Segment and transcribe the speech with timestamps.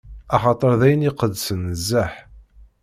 [0.35, 2.13] Axaṭer d ayen iqedsen nezzeh.